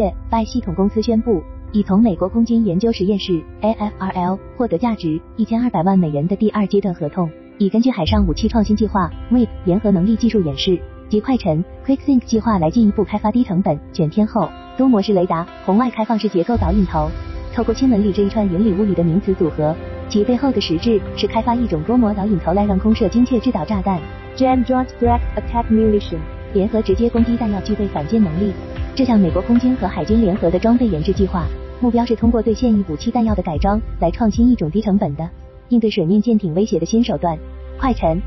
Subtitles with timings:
[0.00, 1.42] 月，拜系统公司宣布，
[1.72, 17.10] 已从美国空军研究实验室 AFRL 获得价值一千二百万美元的第二阶段合同，已根据海上武器创新计划 WIP 联合能力技术演示及快沉 QuickSync 计划来进一步开发低成本、全天候多模式雷达红外开放式结构导引头。
[17.54, 19.76] 透过新闻里这一串云里雾里的名词组合，
[20.08, 24.00] 其背后的实质是开发一种多模导引头来让空射精确制导炸弹。
[24.34, 26.20] Jam Joint Direct Attack Munition
[26.54, 28.54] 联合直接攻击弹药具备反舰能力。
[28.94, 31.46] 这项美国空军和海军联合的装备研制计划，
[31.80, 35.28] 目标是通过对现役武器弹药的改装，来创新一种低成本的
[35.68, 37.38] 应对水面舰艇威胁的新手段。
[37.78, 38.20] 快沉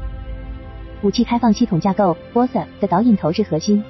[1.03, 3.83] 武器开放系统架构 WOSA 的导引头是核心。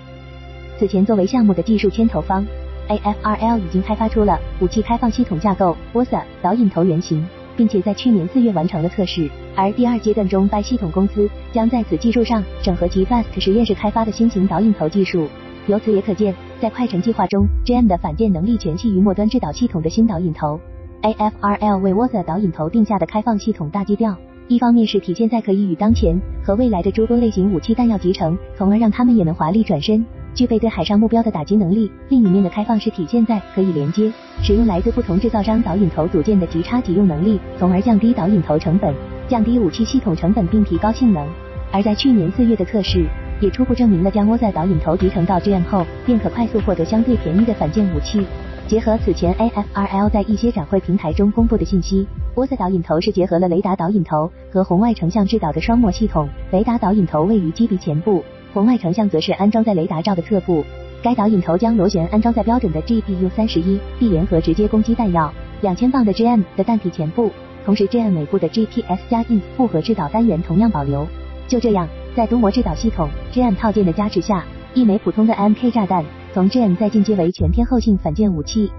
[0.77, 2.45] 此前作为项目的技术牵头方
[2.89, 9.29] ，AFRL 已经开发出了武器开放系统架构 WOSA 导引头原型，并且在去年四月完成了测试。
[9.55, 15.29] 而第二阶段中，，BY 系统公司将在此技术上整合其 FAST 实验室开发的新型导引头技术。
[15.67, 20.57] 由此也可见，在快尘计划中，GM 的反舰能力全系于末端制导系统的新导引头
[21.01, 24.15] ，AFRL 为 WASA 导引头定下的开放系统大基调。
[24.47, 34.09] 一方面是体现在可以与当前和未来的诸多类型武器弹药集成，从而让它们也能华丽转身，具备对海上目标的打击能力；另一面的开放是体现在可以连接
[34.41, 38.95] 使用来自不同制造商导引头组件的即插即用能力，从而降低导引头成本，
[39.27, 41.27] 降低武器系统成本并提高性能。
[41.73, 43.05] 而在去年四月的测试。
[43.39, 48.25] 也初步证明了将窝在导引头集成到 GM 后，便可快速获得相对便宜的反舰武器。
[48.65, 56.29] 结合此前 AFRL 在一些展会平台中公布的信息，窝在导引头是结合了雷达导引头和红外成像制导的双模系统。
[56.51, 58.23] 雷达导引头位于机鼻前部，
[58.53, 60.63] 红外成像则是安装在雷达罩的侧部。
[61.03, 67.29] 该导引头将螺旋安装在标准的 GBU 三十一 B 联合直接攻击弹药两千磅的 GM 的弹体前部，
[67.65, 71.05] 同时 GM 尾部的 GPS 加 IN 复合制导单元同样保留。
[71.49, 71.85] 就这样。
[72.15, 78.71] 在多模制导系统 GM 套件的加持下，一枚普通的 MK 炸弹从 GM 再进阶为全天候性反舰武器。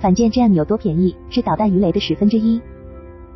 [0.00, 1.14] 反舰 GM 有多便宜？
[1.30, 2.60] 是导弹鱼雷的十分之一。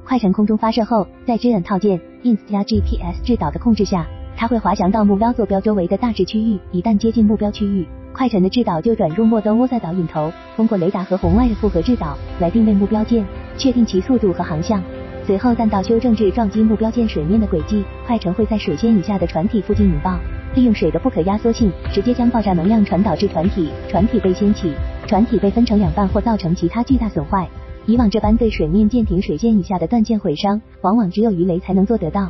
[0.04, 4.04] 快程空中发射后，在 GM 套件 INS 加 GPS 制导的控制下，
[4.36, 6.58] 它会滑翔到目标坐标周围的大致区域。
[6.72, 13.24] 一旦接近目标区域，快程的制导就转入末端涡塞导引头，通过雷达和红外的复合制导来定位目标舰，
[13.56, 14.82] 确定其速度和航向。
[15.28, 20.18] 随后，弹道修正至撞击目标舰水面的轨迹，快沉会在水线以下的船体附近引爆，
[20.54, 24.72] 利用水的不可压缩性，直接将爆炸能量传导至船体，船体被掀起，
[25.06, 27.46] 船体被分成两半或造成其他巨大损坏。
[27.84, 32.26] 以往这般对水面舰艇水线以下的断舰毁伤，往往只有鱼雷才能做得到。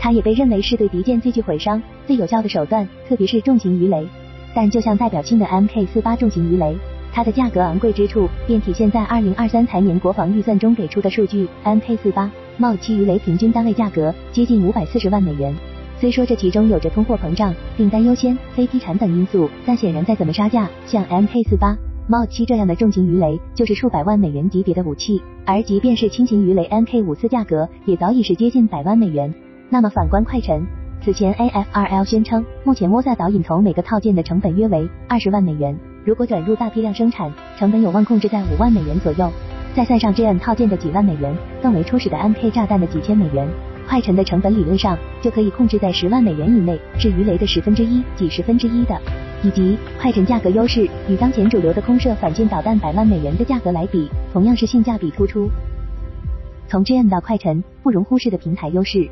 [0.00, 4.04] 它也被认为是对敌舰最具毁伤、最有效的手段，特别是重型鱼雷。
[4.56, 6.76] 但就像代表性的 Mk 四八重型鱼雷，
[7.12, 12.28] 它的价格昂贵之处便体现在二零二三财年国防预算中给出的数据：Mk 四八。
[12.60, 15.54] M7 鱼雷平均单位价格接近五百四十万美元。
[15.98, 21.76] 虽说这其中有着通货膨胀、订单优先、非批产等因素，但显然再怎么杀价，像 Mk48、
[22.10, 25.22] M7 这样的重型鱼雷就是数百万美元级别的武器。
[25.46, 29.32] 而即便是轻型鱼雷 Mk54，价格也早已是接近百万美元。
[29.70, 30.62] 那么反观快沉，
[31.02, 39.30] 此前 AFRL 宣称，目前莫萨导引头每个套件的成本约为二十万美元，如果转入大批量生产，成本有望控制在五万美元左右。
[39.74, 41.32] 再算上 GM 套件的几万美元，
[41.62, 43.48] 更为初始的 MK 炸弹的几千美元，
[43.88, 49.00] 快沉的成本理论上就可以控制在十万美元以内，是鱼雷的十分之一、几十分之一的。
[49.42, 55.48] 以及快沉价格优势与当前主流的空射反舰导弹百万美元的价格来比，同样是性价比突出。
[56.68, 59.08] 从 GM 到快沉，不容忽视的平台优势。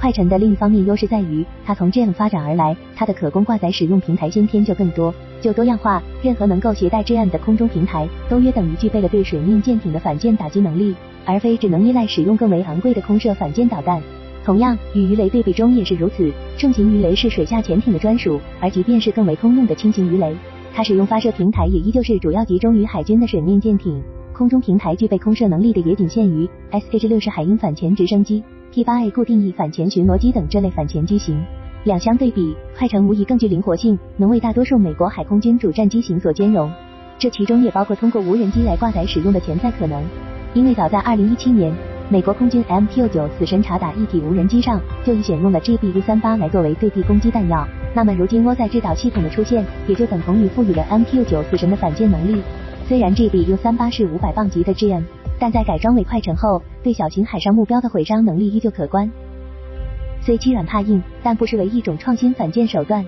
[0.00, 5.12] 快沉的另一方面优势在于，它从 GM 发展而来，它的可供挂载使用平台先天就更多。
[5.40, 10.94] 就多样化，任何能够携带 GM 的空中平台，都约等于具备了对水面舰艇的反舰打击能力，
[11.24, 14.00] 而非只能依赖使用更为昂贵的空射反舰导弹。
[14.44, 20.32] 同样，与鱼雷对比中也是如此，重型鱼雷是水下潜艇的专属，而即便是更为通用的轻型鱼雷，
[20.72, 24.00] 它使用发射平台也依旧是主要集中于海军的水面舰艇。
[24.32, 28.44] 空中平台具备空射能力的也仅限于 SH 六式海鹰反潜直升机。
[28.74, 31.42] P8A 固定翼反潜巡逻机等这类反潜机型，
[31.84, 36.70] 两相对比，快程无疑更具灵活性，能为大多数美国海空军主战机型所兼容。
[37.18, 40.02] 这其中也包括通过无人机来挂载使用的潜在可能。
[40.54, 41.74] 因为早在2017年，
[42.10, 47.66] 美国空军 MQ9 死神察打一体无人机上就已选用了 GBU38 来作为对地攻击弹药。
[47.94, 52.40] 那么如今窝在制导系统的出现，也就等同于赋予了 MQ9 死神的反舰能力。
[52.86, 55.02] 虽然 GBU38 是500磅级的 GM。
[55.38, 59.10] 但在改装为快程后，对小型海上目标的毁伤能力依旧可观。
[60.20, 63.04] 虽欺软怕硬，但不失为一种创新反舰手段。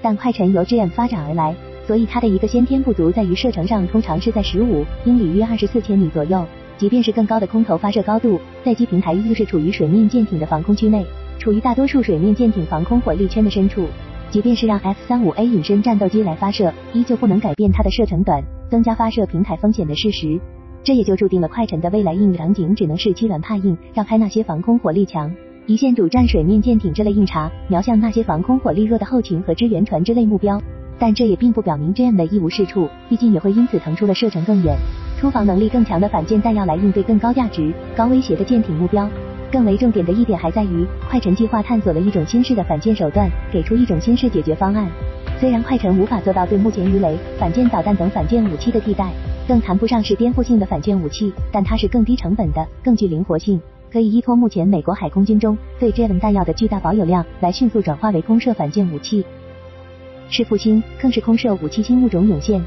[0.00, 1.54] 但快沉由 GM 发展而来，
[1.86, 6.46] 所以它的一个先天不足在于射程上通常是在十五英里约二十四千米左右。
[6.78, 11.04] 即便是更高的空投发射高度，载机平台依旧是处于水面舰艇的防空区内，
[11.38, 13.86] 处于大多数水面舰艇防空火力圈的深处。
[14.30, 20.40] 即便是让 F 三五 A 隐身战斗机来发射，依旧不能改变它的射程短，增加发射平台风险的事实。
[20.82, 25.30] 这也就注定了快沉的未来应用场景只能是欺软怕硬，让开那些防空火力强、
[25.66, 30.60] 一线主战水面舰艇这类硬茬，瞄向那些防空火力弱的后勤和支援船之类目标。
[30.98, 34.76] 但这也并不表明这样的一无是处，毕竟也会因此腾出了射程更远、
[35.18, 39.08] 突防能力更强的反舰弹药来应对更高价值、高威胁的舰艇目标。
[39.52, 44.88] 更为重点的一点还在于，快沉计划探索了一种新式的反舰手段，给出一种新式解决方案。
[45.38, 49.10] 虽然快沉无法做到对目前鱼雷、反舰导弹等反舰武器的替代，
[49.50, 53.60] 更谈不上是颠覆性的反舰武器，但它是更低成本的、更具灵活性，
[53.92, 59.24] 可以依托目前美国海空军中对 Javelin 弹药的巨大保有量，来迅速转化为空射反舰武器。
[60.28, 62.62] 是复兴，更是空射武器新物种涌现。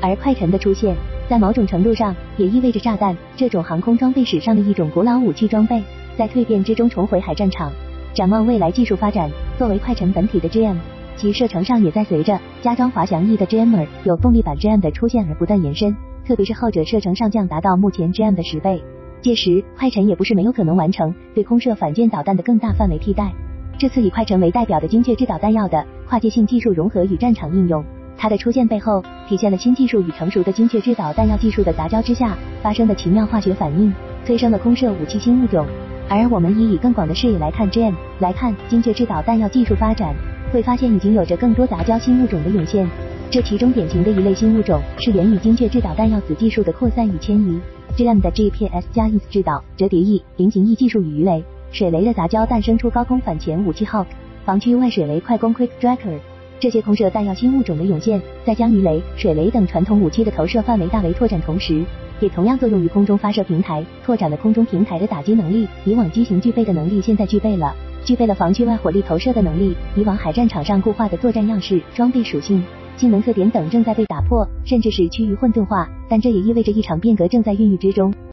[0.00, 0.96] 而快船的出现，
[1.28, 5.80] 在某种程度上也意味着炸弹这种航空装备史上的一种古老武器装备，
[6.18, 7.70] 在蜕变之中重回海战场。
[8.12, 10.74] 展望未来技术发展，作为快沉本体的 GM，
[11.16, 18.82] 其射程上也在随着加装滑翔翼的 Jammer 有动力版 GM 的出现而不断延伸，特别是后者射程上降达到目前 GM 的十倍。
[19.20, 23.32] 届时，快沉也不是没有可能完成对空射反舰导弹的更大范围替代。
[23.78, 27.84] 这次以快沉为代表的精确制导弹药的跨界性技术融合与战场应用，
[28.16, 33.92] 它的出现背后体现了新技术与成熟的精确制导弹药技术的杂交之下发生的奇妙化学反应，
[34.24, 35.64] 催生了空射武器新物种。
[36.08, 40.14] 而我们以以更广的视野来看 GM，来看精确制导弹药技术发展，
[40.52, 42.88] 会发现已经有着更多杂交新物种的涌现。
[43.30, 47.58] 这其中典型的一类新物种是源于精确制导弹药子技术的扩散与迁移。
[47.96, 51.42] GM 的 GPS 加 INS 制导、折叠翼、菱形翼技术与鱼雷。
[51.72, 54.04] 水雷的杂交诞生出高空反潜武器 Hawk、
[54.44, 56.18] 防区外水雷快攻 Quick Striker，
[56.60, 61.82] 这些空射弹药新物种的涌现，在将鱼雷、水雷等传统武器的投射范围大为拓展同时，
[62.20, 65.66] 也同样作用于空中发射平台，拓展了空中平台的打击能力。
[65.86, 69.74] 以往机型具备的能力，现在具备了，具备了防区外火力投射的能力。
[69.96, 72.62] 以往海战场上固化的作战样式、装备属性、
[72.96, 75.88] 技能特点等正在被打破，甚至是趋于混沌化。
[76.08, 78.12] 但这也意味着一场变革正在孕育之中。